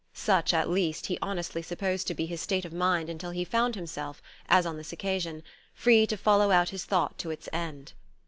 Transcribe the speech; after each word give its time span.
Such, 0.15 0.51
at 0.51 0.67
least, 0.67 1.05
he 1.05 1.19
honestly 1.21 1.61
supposed 1.61 2.07
to 2.07 2.15
be 2.15 2.25
his 2.25 2.41
state 2.41 2.65
of 2.65 2.73
mind 2.73 3.07
until 3.07 3.29
he 3.29 3.45
found 3.45 3.75
himself, 3.75 4.19
as 4.49 4.65
on 4.65 4.77
this 4.77 4.91
occasion, 4.91 5.43
free 5.75 6.07
to 6.07 6.17
follow 6.17 6.49
out 6.49 6.69
his 6.69 6.85
thought 6.85 7.19
to 7.19 7.29
its 7.29 7.47
end. 7.53 7.93